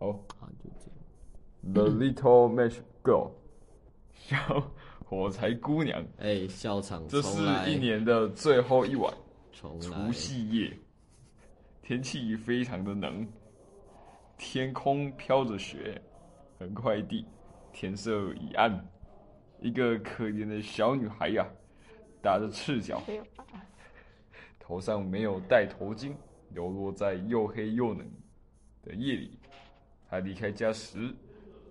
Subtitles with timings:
[0.00, 1.74] 好好，就这样。
[1.74, 3.32] ，The Little Match Girl，
[4.14, 4.72] 小
[5.04, 9.12] 火柴姑娘，哎，笑场这是，一年的最后一晚，
[9.52, 9.78] 除，
[10.10, 10.78] 夕夜，
[11.82, 13.28] 天气非常的冷，
[14.38, 16.00] 天空飘着雪，
[16.58, 17.26] 很快地
[17.70, 18.82] 天色已暗，
[19.60, 21.46] 一个可怜的小女孩呀、
[22.22, 23.02] 打着赤脚，
[24.58, 26.14] 头上没有戴头巾，
[26.54, 28.10] 流落在又黑又冷
[28.82, 29.38] 的夜里。
[30.10, 31.14] 她离开家时，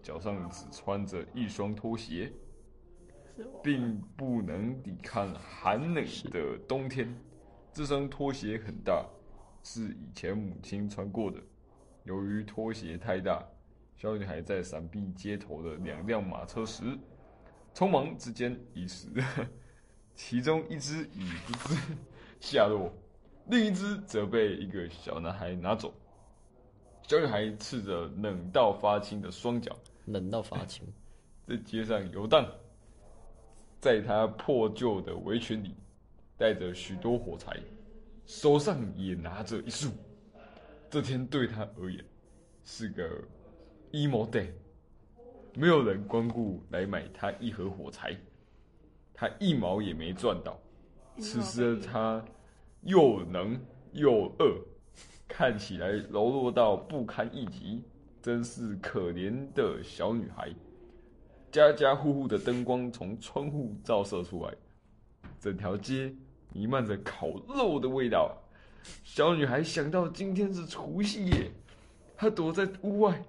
[0.01, 2.31] 脚上只穿着一双拖鞋，
[3.61, 7.13] 并不能抵抗寒冷的冬天。
[7.73, 9.05] 这双拖鞋很大，
[9.61, 11.37] 是以前母亲穿过的。
[12.05, 13.45] 由于拖鞋太大，
[13.97, 16.97] 小女孩在闪避街头的两辆马车时，
[17.73, 19.49] 匆忙之间遗失了
[20.15, 21.75] 其中一只已不知
[22.39, 22.89] 下落，
[23.47, 25.93] 另一只则被一个小男孩拿走。
[27.09, 30.85] 小女孩赤着冷到发青的双脚，冷到发青，
[31.47, 32.47] 在街上游荡，
[33.81, 35.73] 在她破旧的围裙里，
[36.37, 37.59] 带着许多火柴，
[38.27, 39.89] 手上也拿着一束。
[40.87, 42.05] 这天对她而言
[42.63, 43.09] 是个
[43.91, 44.51] emo day，
[45.55, 48.15] 没有人光顾来买她一盒火柴，
[49.15, 50.59] 她一毛也没赚到。
[51.17, 52.23] 此时的她
[52.81, 53.59] 又冷
[53.93, 54.55] 又饿，
[55.29, 57.83] 看起来柔弱到不堪一击，
[58.21, 60.53] 真是可怜的小女孩。
[61.51, 64.53] 家家户户的灯光从窗户照射出来，
[65.39, 66.13] 整条街
[66.51, 68.35] 弥漫着烤肉的味道。
[69.03, 71.51] 小女孩想到今天是除夕夜，
[72.17, 73.23] 她躲在屋外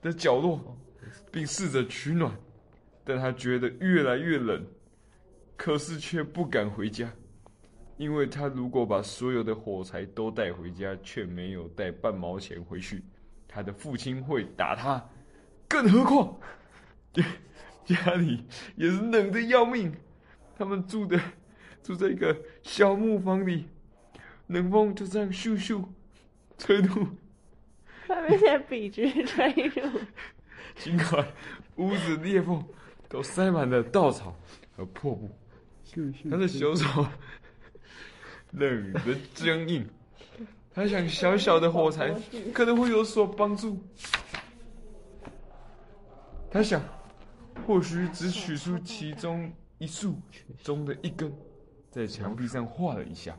[0.00, 0.76] 的角落，
[1.30, 2.32] 并试着取暖，
[3.04, 4.64] 但她觉得越来越冷，
[5.56, 7.12] 可是却不敢回家，
[7.96, 13.02] 因为他如果把所有的火柴都带回家，却没有带半毛钱回去，
[13.46, 15.02] 他的父亲会打他。
[15.68, 16.36] 更何况，
[17.84, 18.44] 家里
[18.76, 19.94] 也是冷的要命，
[20.56, 21.18] 他们住的
[21.82, 23.66] 住在一个小木房里，
[24.48, 25.84] 冷风就这样咻咻
[26.58, 27.06] 吹入，
[28.08, 30.00] 外面在笔直吹入，
[30.76, 31.26] 尽管
[31.76, 32.62] 屋子裂缝
[33.08, 34.36] 都塞满了稻草
[34.76, 35.30] 和破布，
[36.30, 37.06] 他的小手
[38.52, 39.00] 冷的
[39.34, 39.86] 僵硬。
[40.74, 42.14] 他想小小的火柴
[42.54, 43.78] 可能会有所帮助，
[46.50, 46.82] 他想，
[47.66, 50.18] 或许只取出其中一束
[50.62, 51.30] 中的一根，
[51.90, 53.36] 在墙壁上画了一下，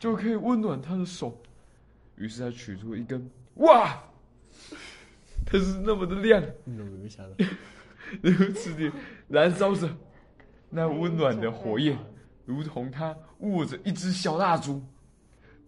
[0.00, 1.40] 就可以温暖他的手。
[2.16, 4.02] 于是他取出一根，哇！
[5.46, 7.36] 它是那么的亮，你怎么没想到？
[8.22, 8.90] 如此的
[9.28, 9.88] 燃烧着，
[10.70, 11.98] 那温暖的火焰，
[12.44, 14.82] 如同他握着一支小蜡烛。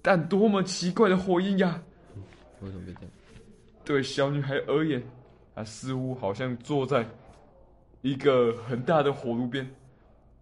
[0.03, 1.83] 但多么奇怪的火焰呀！
[2.61, 3.11] 为什么被这样？
[3.85, 5.03] 对小女孩而言，
[5.55, 7.05] 她似乎好像坐在
[8.03, 9.69] 一个很大的火炉边，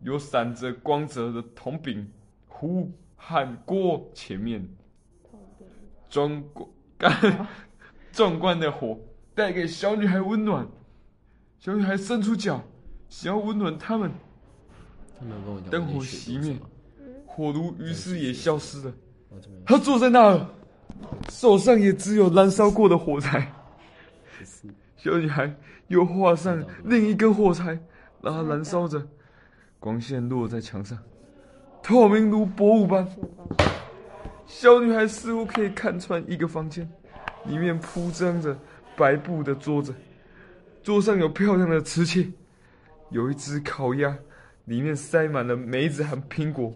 [0.01, 2.07] 有闪着光泽的铜饼
[2.47, 4.67] 壶和锅前面，
[6.11, 6.69] 壮观
[6.99, 7.49] 干
[8.13, 8.99] 壮观的火
[9.35, 10.67] 带给小女孩温暖。
[11.59, 12.63] 小女孩伸出脚，
[13.09, 14.11] 想要温暖他们，
[15.19, 15.71] 他没有跟我讲。
[15.71, 16.57] 灯火熄灭，
[17.27, 18.93] 火炉于是也消失了。
[19.29, 20.47] 我这边她坐在那儿，
[21.31, 23.53] 手上也只有燃烧过的火柴。
[24.97, 25.55] 小女孩
[25.89, 27.79] 又画上另一根火柴，
[28.23, 29.07] 让它燃烧着，
[29.79, 30.99] 光线落在墙上，
[31.83, 33.07] 透明如薄雾般。
[34.47, 36.89] 小女孩似乎可以看穿一个房间，
[37.47, 38.57] 里面铺张着
[38.97, 39.95] 白布的桌子，
[40.83, 42.33] 桌上有漂亮的瓷器，
[43.11, 44.17] 有一只烤鸭，
[44.67, 46.75] 里面塞满了梅子和苹果，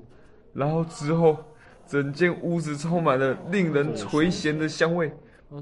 [0.53, 1.39] 然后之后，
[1.87, 5.13] 整间屋子充满了令人垂涎的香味，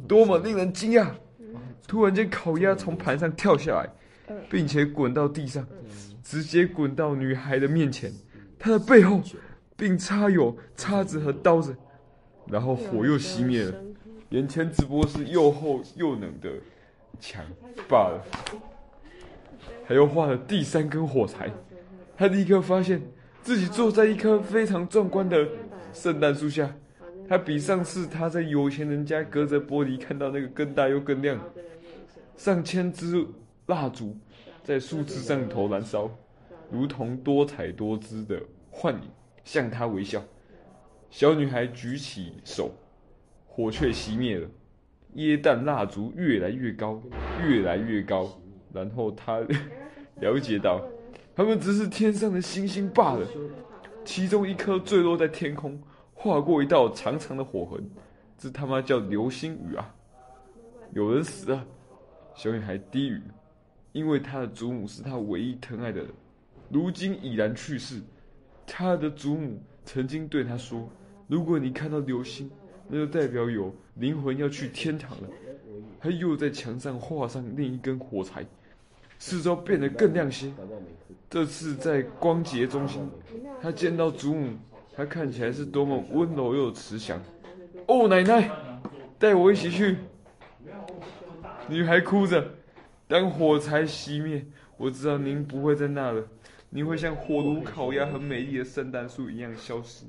[0.09, 1.09] 多么令人惊讶！
[1.87, 3.89] 突然间，烤鸭从盘上跳下来，
[4.51, 5.65] 并且滚到地上，
[6.23, 8.13] 直接滚到女孩的面前，
[8.59, 9.23] 她的背后，
[9.77, 11.77] 并插有叉子和刀子，
[12.49, 13.75] 然后火又熄灭了，
[14.31, 16.51] 眼前只不过是又厚又冷的
[17.21, 17.45] 墙
[17.89, 18.25] 罢了。
[19.87, 21.49] 还又画了第三根火柴，
[22.17, 23.01] 他立刻发现
[23.43, 25.47] 自己坐在一棵非常壮观的
[25.93, 26.75] 圣诞树下，
[27.29, 31.39] 他比上次他在有钱人家隔着玻璃看到那个更大又更亮。
[32.37, 33.27] 上千支
[33.67, 34.17] 蜡烛
[34.63, 36.11] 在树枝上头燃烧，
[36.71, 38.41] 如同多彩多姿的
[38.71, 39.09] 幻影，
[39.45, 40.23] 向他微笑。
[41.11, 42.75] 小女孩举起手，
[43.47, 44.49] 火却熄灭了。
[45.15, 47.03] 椰蛋蜡烛越来越高，
[47.47, 48.39] 越来越高，
[48.73, 49.41] 然后她
[50.21, 50.83] 了解到，
[51.37, 53.27] 他们只是天上的星星罢了。
[54.07, 55.79] 其中一颗坠落在天空，
[56.15, 57.85] 划过一道长长的火痕，
[58.39, 59.95] 这他妈叫流星雨啊！
[60.93, 61.67] 有人死了。
[62.35, 63.21] 小女孩低语，
[63.93, 66.09] 因为她的祖母是她唯一疼爱的人，
[66.71, 68.01] 如今已然去世。
[68.67, 70.89] 她的祖母曾经对她说
[71.29, 72.51] ：“如果你看到流星，
[72.89, 75.29] 那就代表有灵魂要去天堂了。”
[76.01, 78.47] 他又在墙上画上另一根火柴，
[79.19, 80.53] 四周变得更亮些。
[81.29, 83.11] 这次在光洁中心，
[83.61, 84.57] 他见到祖母，
[84.95, 87.21] 她看起来是多么温柔又慈祥。
[87.87, 88.51] 哦，奶奶，
[89.19, 89.99] 带我一起去。
[91.69, 92.49] 女孩哭着，
[93.09, 94.45] 当火柴熄灭，
[94.77, 96.25] 我知道您不会在那了，
[96.71, 100.05] 您会像火炉烤鸭和美丽的圣诞树一样消失。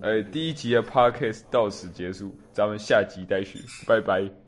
[0.00, 4.34] 哎，第一集的 podcast 到此结束，咱们下集再续，拜拜。